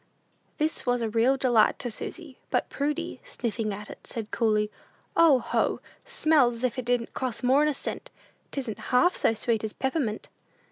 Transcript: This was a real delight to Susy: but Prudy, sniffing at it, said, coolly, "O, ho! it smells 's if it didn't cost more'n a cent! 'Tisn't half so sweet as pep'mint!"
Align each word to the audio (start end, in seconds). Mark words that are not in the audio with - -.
This 0.57 0.83
was 0.87 1.03
a 1.03 1.09
real 1.09 1.37
delight 1.37 1.77
to 1.77 1.91
Susy: 1.91 2.39
but 2.49 2.69
Prudy, 2.71 3.21
sniffing 3.23 3.71
at 3.71 3.87
it, 3.87 4.07
said, 4.07 4.31
coolly, 4.31 4.71
"O, 5.15 5.37
ho! 5.37 5.79
it 6.03 6.09
smells 6.09 6.57
's 6.63 6.63
if 6.63 6.79
it 6.79 6.85
didn't 6.85 7.13
cost 7.13 7.43
more'n 7.43 7.67
a 7.67 7.73
cent! 7.75 8.09
'Tisn't 8.51 8.79
half 8.89 9.15
so 9.15 9.35
sweet 9.35 9.63
as 9.63 9.73
pep'mint!" 9.73 10.27